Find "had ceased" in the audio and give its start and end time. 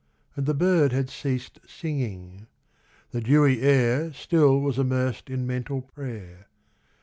0.93-1.59